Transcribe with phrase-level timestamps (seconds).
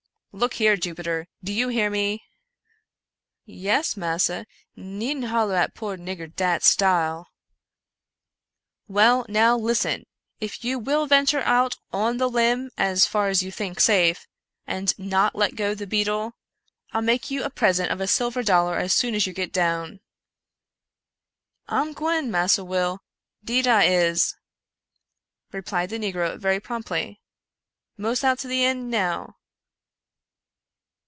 [0.33, 2.23] Look here, Jupiter, do you hear me?"
[3.45, 7.27] Yes, massa, needn't hollo at poor nigger dat style.""
[8.87, 9.25] Well!
[9.27, 10.05] now listen!—
[10.39, 14.25] if you will venture out on the limb as far as you think safe,
[14.65, 16.37] and not let go the beetle,
[16.93, 19.99] I'll make you a present of a silver dollar as soon as you get down.""
[21.67, 23.01] I'm gwine, Massa Will—
[23.43, 24.33] deed I is,"
[25.51, 27.19] replied the negro very promptly
[27.97, 29.35] —"mos out to the eend now."